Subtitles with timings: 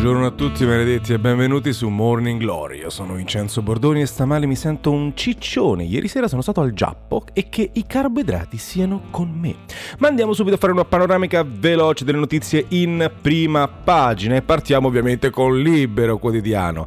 [0.00, 2.78] Buongiorno a tutti maledetti e benvenuti su Morning Glory.
[2.78, 5.84] Io sono Vincenzo Bordoni e stamane mi sento un ciccione.
[5.84, 9.56] Ieri sera sono stato al Giappo e che i carboidrati siano con me.
[9.98, 14.88] Ma andiamo subito a fare una panoramica veloce delle notizie in prima pagina e partiamo
[14.88, 16.86] ovviamente con Libero Quotidiano.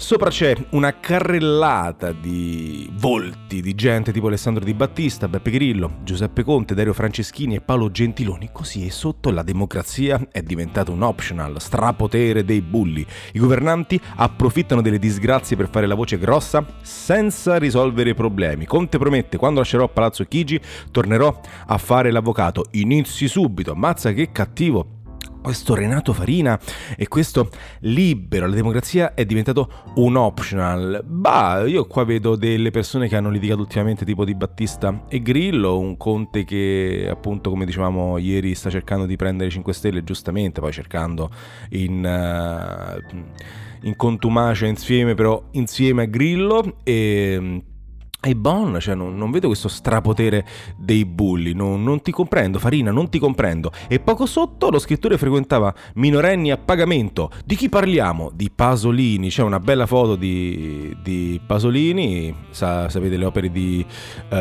[0.00, 6.44] Sopra c'è una carrellata di volti di gente tipo Alessandro Di Battista, Beppe Grillo, Giuseppe
[6.44, 8.50] Conte, Dario Franceschini e Paolo Gentiloni.
[8.52, 13.04] Così e sotto la democrazia è diventata un optional, strapotere dei bulli.
[13.32, 18.66] I governanti approfittano delle disgrazie per fare la voce grossa senza risolvere i problemi.
[18.66, 20.60] Conte promette quando lascerò Palazzo Chigi
[20.92, 22.66] tornerò a fare l'avvocato.
[22.70, 23.74] Inizi subito.
[23.74, 24.97] Mazza che cattivo
[25.40, 26.58] questo Renato Farina
[26.96, 27.50] e questo
[27.80, 31.02] libero, la democrazia è diventato un optional.
[31.04, 35.78] Bah, io qua vedo delle persone che hanno litigato ultimamente tipo di Battista e Grillo,
[35.78, 40.72] un Conte che appunto come dicevamo ieri sta cercando di prendere 5 Stelle giustamente, poi
[40.72, 41.30] cercando
[41.70, 42.04] in...
[42.04, 47.62] Uh, in contumacia insieme però insieme a Grillo e
[48.20, 50.44] è Bon, cioè non, non, vedo questo strapotere
[50.76, 53.70] dei bulli, non, non, ti comprendo, Farina, non ti comprendo.
[53.86, 57.30] E poco sotto lo scrittore frequentava minorenni a pagamento.
[57.44, 58.30] Di chi parliamo?
[58.34, 64.34] Di Pasolini, c'è una bella foto di, di Pasolini, sa, sapete le opere di uh,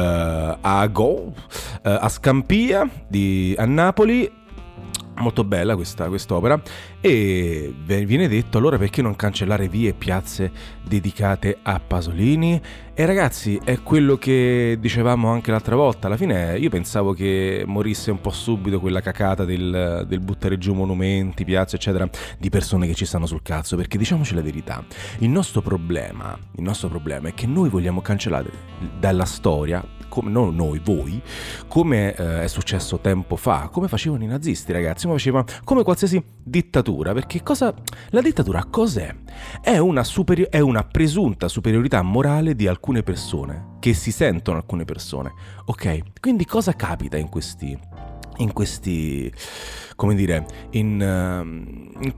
[0.62, 1.34] Ago, uh,
[1.82, 4.46] a Scampia, di, a Napoli,
[5.18, 6.60] molto bella questa quest'opera.
[7.00, 10.52] E viene detto allora perché non cancellare vie e piazze
[10.84, 12.62] dedicate a Pasolini?
[12.94, 16.08] E ragazzi è quello che dicevamo anche l'altra volta.
[16.08, 20.74] Alla fine io pensavo che morisse un po' subito quella cacata del, del buttare giù
[20.74, 22.10] monumenti piazze eccetera
[22.40, 23.76] di persone che ci stanno sul cazzo.
[23.76, 24.84] Perché diciamoci la verità
[25.20, 28.50] il nostro problema il nostro problema è che noi vogliamo cancellare
[29.00, 31.22] dalla storia come non noi, voi,
[31.68, 36.24] come eh, è successo tempo fa, come facevano i nazisti, ragazzi, come facevano come qualsiasi
[36.44, 37.74] dittatura, perché cosa
[38.10, 39.14] la dittatura cos'è?
[39.62, 44.86] È una, superi- è una presunta superiorità morale di alcune persone, che si sentono alcune
[44.86, 45.34] persone.
[45.66, 46.20] Ok?
[46.20, 47.78] Quindi cosa capita in questi
[48.40, 49.34] in questi
[49.96, 52.14] come dire in, uh, in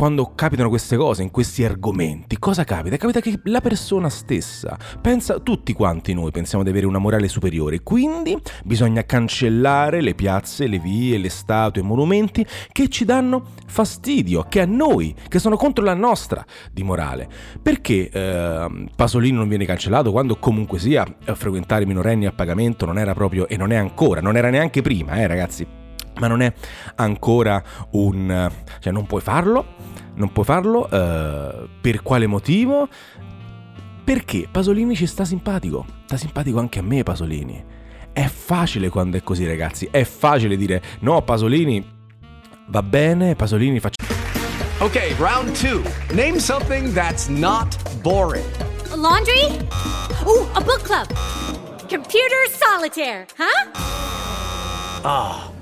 [0.00, 2.96] quando capitano queste cose, in questi argomenti, cosa capita?
[2.96, 7.82] Capita che la persona stessa pensa, tutti quanti noi pensiamo di avere una morale superiore,
[7.82, 8.34] quindi
[8.64, 14.62] bisogna cancellare le piazze, le vie, le statue, i monumenti che ci danno fastidio, che
[14.62, 17.28] a noi, che sono contro la nostra di morale.
[17.62, 22.96] Perché eh, Pasolini non viene cancellato quando comunque sia a frequentare minorenni a pagamento non
[22.96, 25.79] era proprio, e non è ancora, non era neanche prima, eh ragazzi?
[26.20, 26.52] Ma non è
[26.96, 28.50] ancora un...
[28.78, 29.74] cioè non puoi farlo,
[30.14, 32.86] non puoi farlo, uh, per quale motivo?
[34.04, 37.64] Perché Pasolini ci sta simpatico, sta simpatico anche a me Pasolini.
[38.12, 41.98] È facile quando è così ragazzi, è facile dire no Pasolini
[42.66, 44.04] va bene, Pasolini faccia...
[44.78, 45.82] Ok, round 2.
[46.14, 48.44] Name something that's not boring.
[48.90, 49.58] A laundry?
[50.26, 51.06] Ooh, a book club.
[51.88, 53.70] Computer solitaire, huh?
[55.02, 55.49] Ah.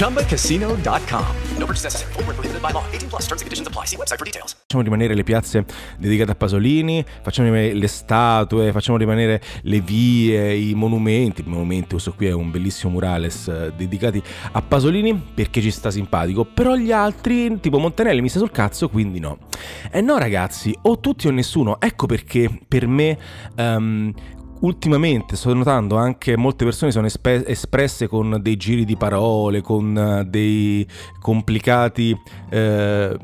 [0.00, 1.26] ChumbaCasino.com.
[1.58, 2.12] No purchase necessary.
[2.14, 2.84] Full prohibited by law.
[2.90, 3.84] 18 plus terms and conditions apply.
[3.84, 4.56] See website for details.
[4.62, 5.66] Facciamo rimanere le piazze
[5.98, 11.42] dedicate a Pasolini, facciamo rimanere le statue, facciamo rimanere le vie, i monumenti.
[11.42, 14.22] I monumenti, questo qui è un bellissimo murales eh, dedicati
[14.52, 16.46] a Pasolini perché ci sta simpatico.
[16.46, 19.36] Però gli altri, tipo Montanelli, mi sta sul cazzo, quindi no.
[19.90, 21.78] Eh no, ragazzi, o tutti o nessuno.
[21.78, 23.18] Ecco perché per me
[23.56, 24.14] um,
[24.60, 29.94] ultimamente sto notando anche molte persone sono espe- espresse con dei giri di parole, con
[29.94, 30.86] uh, dei
[31.20, 32.16] complicati
[32.50, 33.16] eh,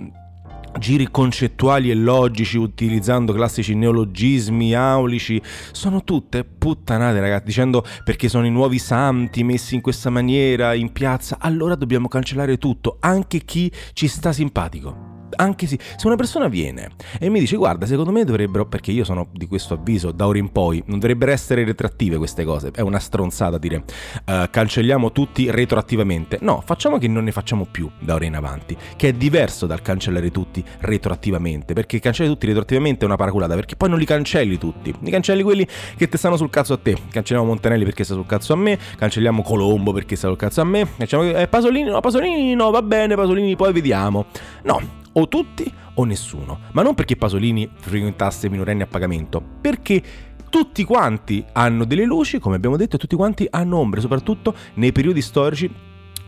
[0.79, 5.41] giri concettuali e logici utilizzando classici neologismi aulici.
[5.73, 10.93] Sono tutte puttanate, ragazzi, dicendo perché sono i nuovi santi messi in questa maniera in
[10.93, 15.16] piazza, allora dobbiamo cancellare tutto, anche chi ci sta simpatico.
[15.37, 19.05] Anche se, se una persona viene e mi dice guarda secondo me dovrebbero, perché io
[19.05, 22.81] sono di questo avviso da ora in poi, non dovrebbero essere retroattive queste cose, è
[22.81, 23.85] una stronzata dire
[24.27, 28.77] uh, cancelliamo tutti retroattivamente, no facciamo che non ne facciamo più da ora in avanti,
[28.97, 33.77] che è diverso dal cancellare tutti retroattivamente, perché cancellare tutti retroattivamente è una paraculata, perché
[33.77, 36.97] poi non li cancelli tutti, li cancelli quelli che ti stanno sul cazzo a te,
[37.11, 40.65] cancelliamo Montanelli perché sta sul cazzo a me, cancelliamo Colombo perché sta sul cazzo a
[40.65, 44.27] me, cancelliamo eh, Pasolini, no Pasolini no va bene Pasolini poi vediamo,
[44.63, 46.61] no o tutti o nessuno.
[46.73, 50.03] Ma non perché Pasolini frequentasse minorenni a pagamento, perché
[50.49, 54.93] tutti quanti hanno delle luci, come abbiamo detto, e tutti quanti hanno ombre, soprattutto nei
[54.93, 55.71] periodi storici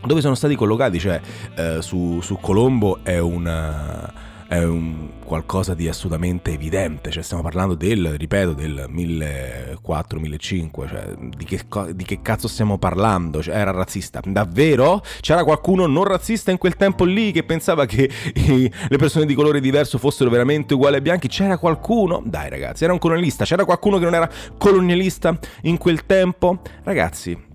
[0.01, 1.19] dove sono stati collocati, cioè
[1.55, 7.75] eh, su, su Colombo è una è un qualcosa di assolutamente evidente, cioè stiamo parlando
[7.75, 11.61] del, ripeto, del 1400-1500, cioè di che,
[11.93, 13.43] di che, cazzo stiamo parlando?
[13.43, 15.03] Cioè, era razzista, davvero?
[15.19, 19.35] C'era qualcuno non razzista in quel tempo lì che pensava che i, le persone di
[19.35, 21.27] colore diverso fossero veramente uguali ai bianchi?
[21.27, 22.23] C'era qualcuno?
[22.25, 26.61] Dai ragazzi, era un colonialista, c'era qualcuno che non era colonialista in quel tempo?
[26.81, 27.48] Ragazzi,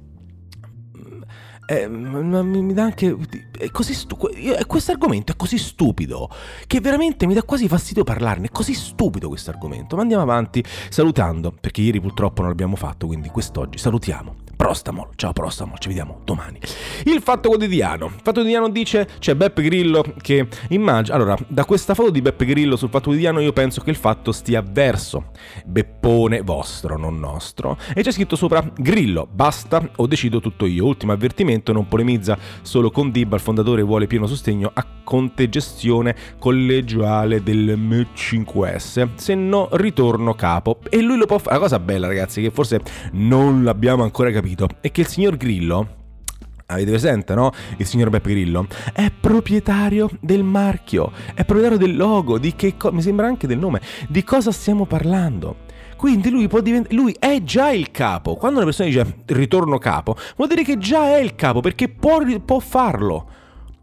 [1.67, 3.17] eh, mi, mi, dà anche.
[3.57, 4.57] È così stupido.
[4.67, 6.29] Questo argomento è così stupido
[6.67, 8.47] che veramente mi dà quasi fastidio parlarne.
[8.47, 9.97] È così stupido questo argomento.
[9.97, 15.11] Ma andiamo avanti salutando, perché ieri purtroppo non l'abbiamo fatto, quindi quest'oggi salutiamo Prostamol.
[15.17, 16.59] Ciao Prostamol, ci vediamo domani.
[17.05, 18.07] Il Fatto Quotidiano.
[18.07, 21.17] Il Fatto Quotidiano dice c'è Beppe Grillo che immagina...
[21.17, 24.33] Allora, da questa foto di Beppe Grillo sul Fatto Quotidiano io penso che il fatto
[24.33, 25.31] stia verso
[25.65, 27.77] Beppone vostro, non nostro.
[27.95, 30.87] E c'è scritto sopra Grillo, basta, ho deciso tutto io.
[30.87, 36.17] Ultimo avvertimento, non polemizza solo con Dibba, il fondatore vuole pieno sostegno a Conte gestione
[36.39, 40.79] collegiale del M5S, se no ritorno capo.
[40.89, 41.57] E lui lo può fare.
[41.57, 42.81] La cosa bella ragazzi, che forse
[43.13, 46.03] non l'abbiamo ancora capito capito è che il signor Grillo
[46.67, 47.53] Avete presente, no?
[47.77, 52.91] Il signor Beppe Grillo è proprietario del marchio, è proprietario del logo, di che co-
[52.91, 55.57] mi sembra anche del nome, di cosa stiamo parlando.
[55.99, 58.37] Quindi lui può diventare lui è già il capo.
[58.37, 62.19] Quando una persona dice ritorno capo, vuol dire che già è il capo perché può,
[62.43, 63.29] può farlo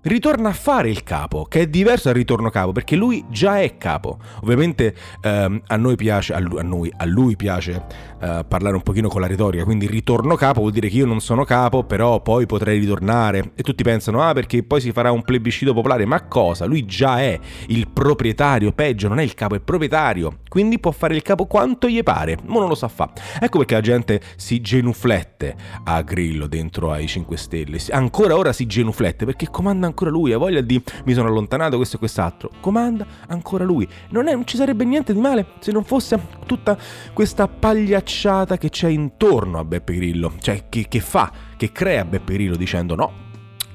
[0.03, 3.77] ritorna a fare il capo, che è diverso dal ritorno capo, perché lui già è
[3.77, 4.17] capo.
[4.41, 7.83] Ovviamente ehm, a noi piace, a lui, a, noi, a lui piace
[8.19, 11.21] eh, parlare un pochino con la retorica, quindi ritorno capo vuol dire che io non
[11.21, 13.51] sono capo, però poi potrei ritornare.
[13.55, 16.65] E tutti pensano, ah perché poi si farà un plebiscito popolare, ma cosa?
[16.65, 21.15] Lui già è il proprietario, peggio, non è il capo, è proprietario, quindi può fare
[21.15, 23.13] il capo quanto gli pare, ma non lo sa fare.
[23.39, 28.65] Ecco perché la gente si genuflette a Grillo dentro ai 5 Stelle, ancora ora si
[28.65, 30.81] genuflette perché comanda ancora lui, ha voglia di?
[31.05, 33.87] Mi sono allontanato questo e quest'altro, comanda ancora lui.
[34.09, 36.77] Non, è, non ci sarebbe niente di male se non fosse tutta
[37.13, 42.33] questa pagliacciata che c'è intorno a Beppe Grillo, cioè che, che fa, che crea Beppe
[42.33, 43.29] Grillo dicendo no,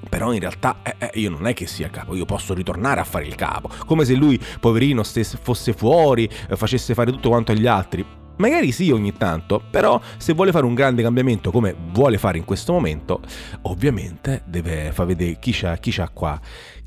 [0.08, 3.04] però in realtà eh, eh, io non è che sia capo, io posso ritornare a
[3.04, 7.52] fare il capo, come se lui, poverino, stesse, fosse fuori, eh, facesse fare tutto quanto
[7.52, 8.04] agli altri.
[8.36, 12.44] Magari sì ogni tanto, però se vuole fare un grande cambiamento come vuole fare in
[12.44, 13.20] questo momento,
[13.62, 16.38] ovviamente deve far vedere chi c'ha, chi c'ha qua,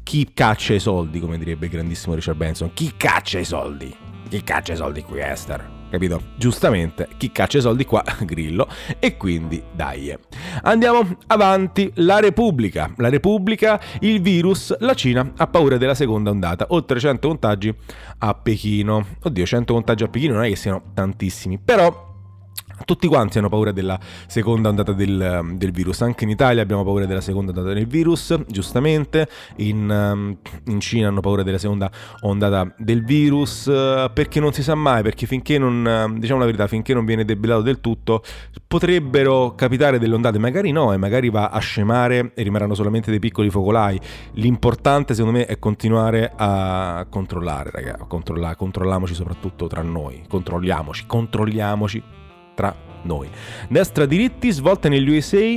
[0.03, 3.95] chi caccia i soldi, come direbbe il grandissimo Richard Benson, chi caccia i soldi,
[4.27, 6.21] chi caccia i soldi qui Esther capito?
[6.37, 8.03] Giustamente, chi caccia i soldi qua?
[8.23, 8.67] Grillo.
[8.99, 10.15] E quindi, dai.
[10.63, 11.91] Andiamo avanti.
[11.95, 12.91] La Repubblica.
[12.97, 16.67] La Repubblica, il virus, la Cina ha paura della seconda ondata.
[16.69, 17.73] Oltre 100 contagi
[18.19, 19.05] a Pechino.
[19.23, 22.08] Oddio, 100 contagi a Pechino non è che siano tantissimi, però
[22.85, 27.05] tutti quanti hanno paura della seconda ondata del, del, virus, anche in Italia abbiamo paura
[27.05, 29.27] della seconda ondata del virus, giustamente,
[29.57, 31.89] in, um, in Cina hanno paura della seconda
[32.21, 36.93] ondata del virus, perché non si sa mai, perché finché non, diciamo la verità, finché
[36.93, 38.23] non viene debellato del tutto,
[38.67, 43.19] potrebbero capitare delle ondate, magari no, e magari va a scemare e rimarranno solamente dei
[43.19, 43.99] piccoli focolai.
[44.33, 52.03] L'importante secondo me è continuare a controllare, ragazzi, controllare, controlliamoci soprattutto tra noi, controlliamoci, controlliamoci
[52.59, 53.29] tra noi.
[53.69, 55.55] Destra diritti, svolta negli USA,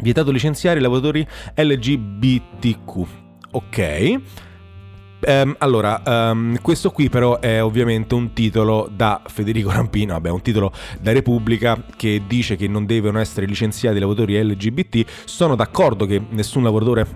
[0.00, 3.06] vietato licenziare i lavoratori LGBTQ.
[3.50, 4.14] Ok.
[5.26, 10.40] Um, allora, um, questo qui però è ovviamente un titolo da Federico Rampino, vabbè, un
[10.40, 15.04] titolo da Repubblica che dice che non devono essere licenziati i lavoratori LGBT.
[15.26, 17.06] Sono d'accordo che nessun lavoratore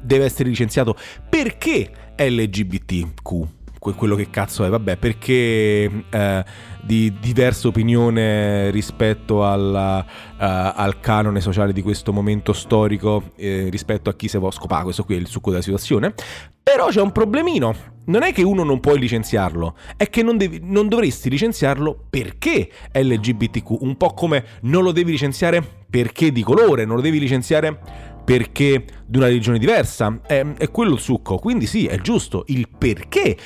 [0.00, 0.96] deve essere licenziato
[1.28, 6.44] perché LGBTQ quello che cazzo è, vabbè, perché eh,
[6.82, 14.10] di diversa opinione rispetto alla, uh, al canone sociale di questo momento storico, eh, rispetto
[14.10, 16.14] a chi se vuole scopare, questo qui è il succo della situazione.
[16.62, 17.96] Però c'è un problemino.
[18.06, 22.70] Non è che uno non puoi licenziarlo, è che non, devi, non dovresti licenziarlo perché
[22.90, 27.78] LGBTQ, un po' come non lo devi licenziare perché di colore, non lo devi licenziare
[28.24, 32.68] perché di una religione diversa, è, è quello il succo, quindi sì, è giusto, il
[32.76, 33.36] perché...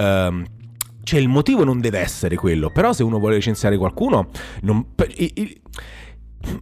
[0.00, 0.44] ehm,
[1.02, 4.28] cioè il motivo non deve essere quello, però se uno vuole licenziare qualcuno,
[4.62, 5.60] non, per- i- i-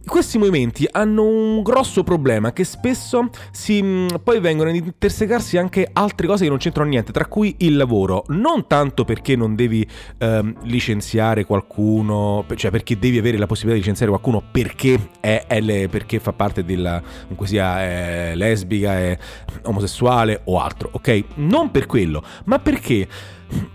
[0.05, 5.89] questi movimenti hanno un grosso problema che spesso si, mh, poi vengono ad intersecarsi anche
[5.93, 8.23] altre cose che non c'entrano niente, tra cui il lavoro.
[8.27, 13.81] Non tanto perché non devi ehm, licenziare qualcuno, cioè perché devi avere la possibilità di
[13.81, 19.17] licenziare qualcuno perché, è, è le- perché fa parte della, comunque sia è lesbica, è
[19.63, 21.23] omosessuale o altro, ok?
[21.35, 23.07] Non per quello, ma perché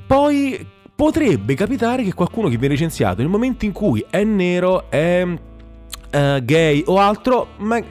[0.07, 5.27] poi potrebbe capitare che qualcuno che viene licenziato nel momento in cui è nero, è
[6.15, 7.83] eh, gay o altro, ma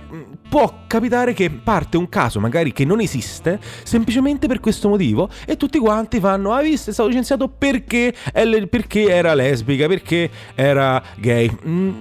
[0.48, 5.58] può capitare che parte un caso magari che non esiste semplicemente per questo motivo e
[5.58, 11.54] tutti quanti fanno, hai visto, è stato licenziato perché, perché era lesbica, perché era gay.
[11.68, 11.92] Mm,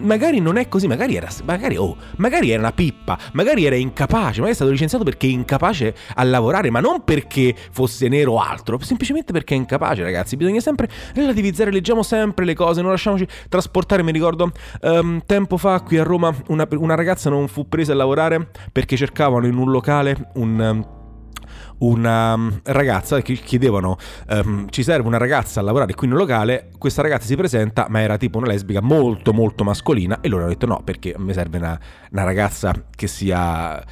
[0.00, 4.36] magari non è così, magari era, magari, oh, magari era una pippa, magari era incapace,
[4.36, 8.40] magari è stato licenziato perché è incapace a lavorare, ma non perché fosse nero o
[8.40, 10.36] altro, semplicemente perché è incapace, ragazzi.
[10.36, 14.02] Bisogna sempre relativizzare, leggiamo sempre le cose, non lasciamoci trasportare.
[14.02, 17.96] Mi ricordo ehm, tempo fa qui a Roma una, una ragazza non fu presa a
[17.96, 20.60] lavorare perché cercavano in un locale un.
[20.60, 21.02] ehm,
[21.78, 23.96] una mm, ragazza che chiedevano
[24.28, 26.70] ehm, ci serve una ragazza a lavorare qui in un locale?
[26.78, 30.52] Questa ragazza si presenta ma era tipo una lesbica molto molto mascolina e loro hanno
[30.52, 31.78] detto no perché mi serve una,
[32.10, 33.82] una ragazza che sia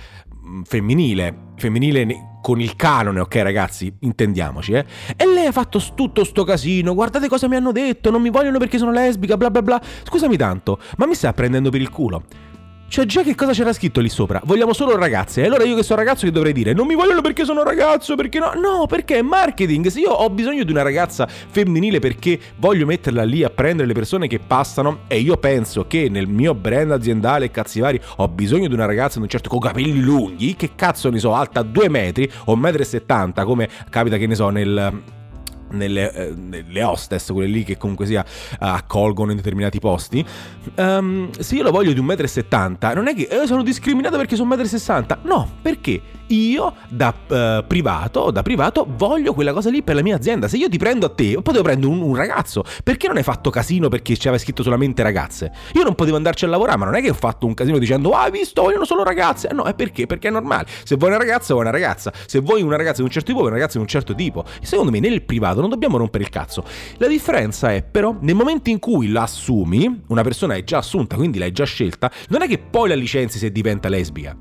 [0.46, 3.94] mm, femminile femminile con il canone ok ragazzi?
[4.00, 4.84] Intendiamoci eh.
[5.16, 8.58] E lei ha fatto tutto sto casino guardate cosa mi hanno detto non mi vogliono
[8.58, 9.80] perché sono lesbica bla bla bla.
[10.04, 12.24] Scusami tanto ma mi stai prendendo per il culo
[12.92, 14.38] cioè, già che cosa c'era scritto lì sopra?
[14.44, 15.40] Vogliamo solo ragazze.
[15.40, 16.74] E allora io che sono ragazzo che dovrei dire?
[16.74, 18.52] Non mi vogliono perché sono ragazzo, perché no?
[18.52, 19.86] No, perché è marketing.
[19.86, 23.94] Se io ho bisogno di una ragazza femminile perché voglio metterla lì a prendere le
[23.94, 28.68] persone che passano e io penso che nel mio brand aziendale cazzi vari ho bisogno
[28.68, 31.88] di una ragazza di un certo con capelli lunghi, che cazzo ne so, alta 2
[31.88, 35.20] metri o 1,70 m, come capita che ne so nel
[35.72, 40.24] nelle, eh, nelle hostess, quelle lì che comunque sia eh, accolgono in determinati posti.
[40.74, 44.36] Ehm, se io lo voglio di 1,70 m, non è che eh, sono discriminato perché
[44.36, 45.26] sono 1,60 m.
[45.26, 46.00] No, perché
[46.32, 50.48] io da eh, privato, da privato voglio quella cosa lì per la mia azienda.
[50.48, 52.64] Se io ti prendo a te, potevo prendere un, un ragazzo.
[52.82, 55.52] Perché non hai fatto casino perché c'aveva scritto solamente ragazze?
[55.74, 58.10] Io non potevo andarci a lavorare, ma non è che ho fatto un casino dicendo
[58.10, 59.48] "Ah, hai visto, vogliono solo ragazze".
[59.52, 60.06] No, è perché?
[60.06, 60.66] Perché è normale.
[60.84, 62.12] Se vuoi una ragazza, vuoi una ragazza.
[62.26, 64.44] Se vuoi una ragazza di un certo tipo, vuoi una ragazza di un certo tipo.
[64.60, 66.64] E secondo me nel privato non dobbiamo rompere il cazzo.
[66.98, 71.16] La differenza è però nel momento in cui la assumi, una persona è già assunta,
[71.16, 74.36] quindi l'hai già scelta, non è che poi la licenzi se diventa lesbica.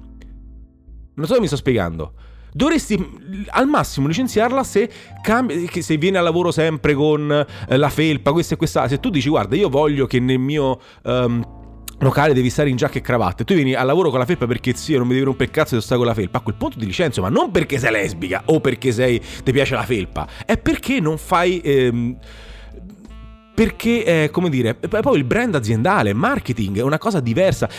[1.15, 2.13] Non so se mi sto spiegando.
[2.53, 4.89] Dovresti mm, al massimo licenziarla se,
[5.21, 8.87] cambi- se viene a lavoro sempre con eh, la felpa, questa e questa.
[8.87, 10.79] Se tu dici, guarda, io voglio che nel mio.
[11.03, 11.59] ehm,
[12.01, 13.43] Locale devi stare in giacca e cravatta.
[13.43, 15.51] E tu vieni a lavoro con la felpa perché zio non mi devi rompere il
[15.51, 16.39] cazzo se sto con la felpa.
[16.39, 19.21] A quel punto ti licenzio, ma non perché sei lesbica o perché sei.
[19.43, 20.27] ti piace la felpa.
[20.43, 21.59] È perché non fai.
[21.63, 22.17] ehm,
[23.53, 27.69] perché, eh, come dire, poi il brand aziendale, marketing è una cosa diversa.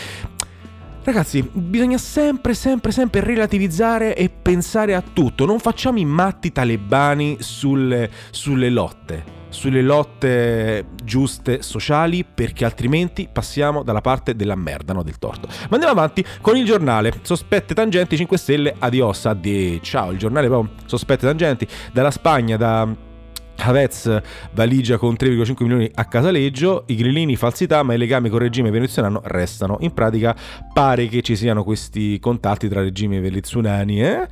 [1.05, 5.45] Ragazzi, bisogna sempre, sempre, sempre relativizzare e pensare a tutto.
[5.45, 9.41] Non facciamo i matti talebani sulle, sulle lotte.
[9.49, 15.47] Sulle lotte giuste sociali, perché altrimenti passiamo dalla parte della merda, no del torto.
[15.47, 17.13] Ma andiamo avanti con il giornale.
[17.21, 19.81] Sospette tangenti 5 Stelle, adios, addio.
[19.81, 23.11] Ciao, il giornale proprio sospette tangenti dalla Spagna, da
[23.57, 24.21] Havetz
[24.53, 28.71] valigia con 3,5 milioni a Casaleggio, i grillini falsità, ma i legami con il regime
[28.71, 29.77] venezuelano restano.
[29.81, 30.35] In pratica
[30.73, 34.27] pare che ci siano questi contatti tra regime venezuelani eh?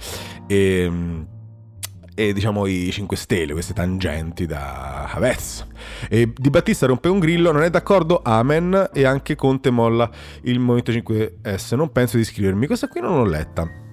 [0.48, 0.92] e,
[2.14, 5.68] e diciamo i 5 Stelle, queste tangenti da Havetz.
[6.10, 10.10] E Di Battista rompe un grillo, non è d'accordo, amen, e anche Conte molla
[10.44, 11.76] il Movimento 5S.
[11.76, 13.91] Non penso di iscrivermi, questa qui non l'ho letta.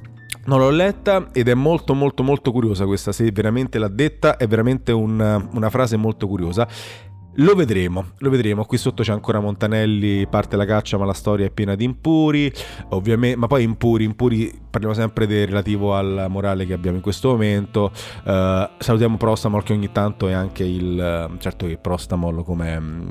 [0.49, 4.47] Non l'ho letta ed è molto molto molto curiosa questa, se veramente l'ha detta, è
[4.47, 6.67] veramente un- una frase molto curiosa.
[7.35, 8.65] Lo vedremo, lo vedremo.
[8.65, 12.51] Qui sotto c'è ancora Montanelli, parte la caccia, ma la storia è piena di impuri.
[12.89, 17.31] Ovviamente, ma poi impuri, impuri, parliamo sempre del relativo alla morale che abbiamo in questo
[17.31, 17.91] momento.
[18.25, 20.99] Eh, salutiamo Prostamol che ogni tanto è anche il...
[21.01, 23.11] eh, certo che Prostamol come, mm,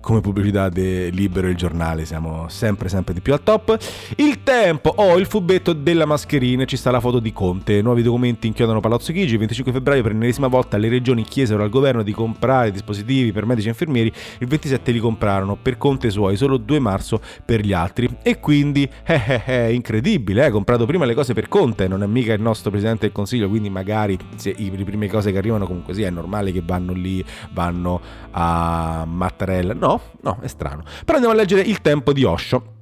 [0.00, 3.76] come pubblicità de Libero il giornale, siamo sempre sempre di più al top.
[4.16, 7.82] Il tempo, oh il fubbetto della mascherina, ci sta la foto di Conte.
[7.82, 9.32] Nuovi documenti inchiodano Palazzo Chigi.
[9.32, 13.46] Il 25 febbraio per l'ennesima volta le regioni chiesero al governo di comprare dispositivi per
[13.46, 14.12] medici e infermieri.
[14.38, 18.08] Il 27 li comprarono per conte suoi, solo 2 marzo per gli altri.
[18.22, 22.06] E quindi, eh eh eh, incredibile, eh, comprato prima le cose per Conte, non è
[22.06, 25.94] mica il nostro Presidente del Consiglio, quindi magari se le prime cose che arrivano comunque
[25.94, 28.00] sì, è normale che vanno lì, vanno
[28.30, 29.74] a Mattarella.
[29.74, 30.82] No, no, è strano.
[31.04, 32.74] Però andiamo a leggere il tempo di Osho.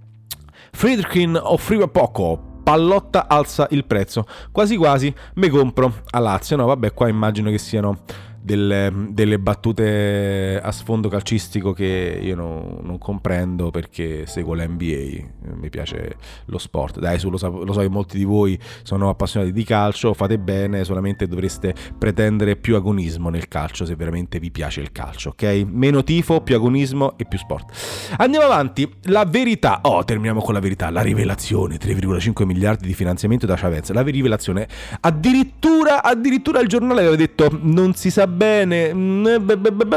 [0.72, 4.26] Friedkin offriva poco Pallotta alza il prezzo.
[4.50, 6.56] Quasi quasi me compro a Lazio.
[6.56, 8.00] No, vabbè, qua immagino che siano
[8.46, 15.68] delle, delle, battute a sfondo calcistico che io no, non comprendo perché seguo l'NBA, mi
[15.68, 17.00] piace lo sport.
[17.00, 20.38] Dai, su, lo, so, lo so che molti di voi sono appassionati di calcio, fate
[20.38, 25.64] bene, solamente dovreste pretendere più agonismo nel calcio se veramente vi piace il calcio, ok?
[25.68, 27.72] Meno tifo, più agonismo e più sport.
[28.18, 29.80] Andiamo avanti, la verità.
[29.82, 33.90] Oh, terminiamo con la verità, la rivelazione, 3,5 miliardi di finanziamento da Chavez.
[33.90, 34.68] La rivelazione,
[35.00, 39.26] addirittura, addirittura il giornale aveva detto non si sa bene, mm,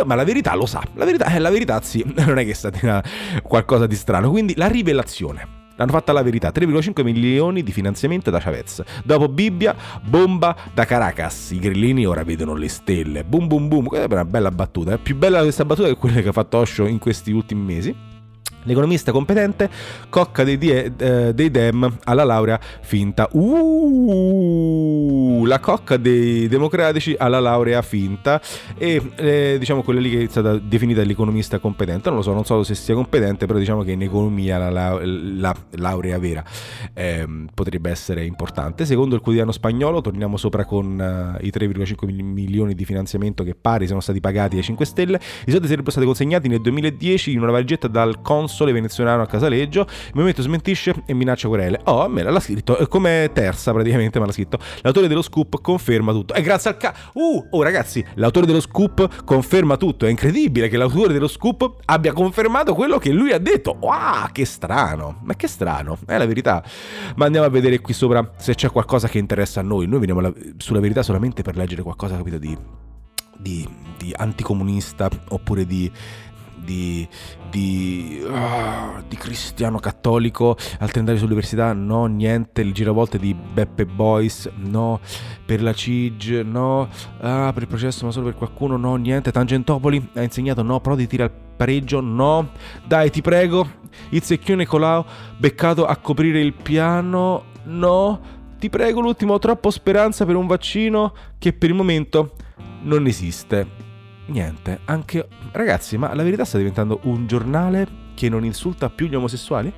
[0.06, 0.82] ma la verità lo sa.
[0.96, 3.04] La verità, eh, la verità sì, non è che è stata
[3.44, 4.32] qualcosa di strano.
[4.32, 5.58] Quindi la rivelazione.
[5.76, 8.84] L'hanno fatta la verità, 3,5 milioni di finanziamento da Chavez.
[9.06, 11.52] Dopo Bibbia, bomba da Caracas.
[11.52, 13.24] I grillini ora vedono le stelle.
[13.24, 13.86] Boom boom boom.
[13.86, 14.96] Questa è una bella battuta.
[14.96, 17.96] È più bella questa battuta che quella che ha fatto Osho in questi ultimi mesi.
[18.64, 19.70] L'economista competente
[20.10, 23.28] cocca dei, die, eh, dei, Dem alla laurea finta.
[23.32, 24.66] Uh,
[25.46, 28.42] la cocca dei democratici alla laurea finta.
[28.78, 32.10] E eh, diciamo quella lì che è stata definita l'economista competente.
[32.10, 35.00] Non lo so, non so se sia competente, però diciamo che in economia la, la,
[35.32, 36.44] la laurea vera
[36.94, 38.86] eh, potrebbe essere importante.
[38.86, 43.88] Secondo il quotidiano spagnolo, torniamo sopra con uh, i 3,5 milioni di finanziamento che pari
[43.88, 45.20] sono stati pagati ai 5 Stelle.
[45.46, 49.28] I soldi sarebbero stati consegnati nel 2010 in una valigetta dal Consul console venezuelano a
[49.28, 49.82] Casaleggio.
[49.82, 51.80] Il movimento smentisce e minaccia querele.
[51.86, 54.58] Oh, a me l'ha scritto come terza praticamente, ma l'ha scritto.
[54.82, 56.34] L'autore dello scoop conferma tutto.
[56.34, 56.94] E grazie al ca...
[57.14, 60.06] Uh, oh ragazzi, l'autore dello scoop conferma tutto.
[60.08, 63.78] È incredibile che l'autore dello scoop abbia confermato quello che lui ha detto.
[63.80, 65.20] Wow, che strano.
[65.24, 66.64] Ma che strano, è la verità.
[67.16, 69.86] Ma andiamo a vedere qui sopra se c'è qualcosa che interessa a noi.
[69.88, 70.34] Noi veniamo la...
[70.58, 72.58] sulla verità solamente per leggere qualcosa, capito, di,
[73.38, 75.92] di, di anticomunista oppure di
[76.64, 77.08] di,
[77.50, 84.50] di, uh, di cristiano cattolico al tentare sull'università, no, niente, il giravolte di Beppe Boys,
[84.56, 85.00] no,
[85.46, 86.88] per la CIG, no,
[87.20, 91.08] ah, per il processo ma solo per qualcuno, no, niente, Tangentopoli ha insegnato no, Prodi
[91.08, 92.52] tira il pareggio, no,
[92.86, 93.68] dai ti prego,
[94.10, 95.06] Izzecchio Nicolao,
[95.38, 98.20] beccato a coprire il piano, no,
[98.60, 102.36] ti prego l'ultimo, troppo speranza per un vaccino che per il momento
[102.82, 103.88] non esiste
[104.30, 105.28] niente, anche...
[105.52, 109.74] Ragazzi, ma la verità sta diventando un giornale che non insulta più gli omosessuali?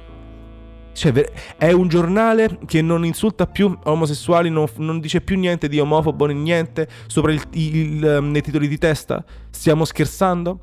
[0.93, 1.11] Cioè,
[1.57, 6.25] è un giornale che non insulta più omosessuali, non, non dice più niente di omofobo
[6.25, 9.23] né niente sopra il, il, um, nei titoli di testa?
[9.49, 10.59] Stiamo scherzando?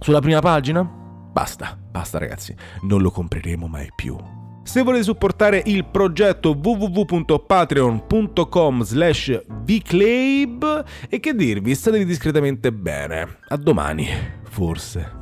[0.00, 0.82] Sulla prima pagina?
[0.82, 4.41] Basta, basta ragazzi, non lo compreremo mai più.
[4.62, 13.38] Se volete supportare il progetto www.patreon.com slash vclabe e che dirvi, statevi discretamente bene.
[13.48, 14.06] A domani,
[14.44, 15.21] forse.